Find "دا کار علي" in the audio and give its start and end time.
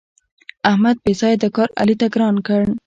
1.43-1.95